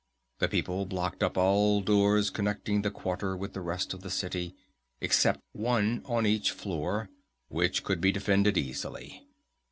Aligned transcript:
The 0.39 0.47
people 0.47 0.87
blocked 0.87 1.21
up 1.21 1.37
all 1.37 1.79
doors 1.81 2.31
connecting 2.31 2.81
the 2.81 2.89
quarter 2.89 3.37
with 3.37 3.53
the 3.53 3.61
rest 3.61 3.93
of 3.93 4.01
the 4.01 4.09
city, 4.09 4.55
except 4.99 5.41
one 5.53 6.01
on 6.05 6.25
each 6.25 6.49
floor, 6.49 7.07
which 7.49 7.83
could 7.83 8.01
be 8.01 8.11
defended 8.11 8.57
easily. 8.57 9.27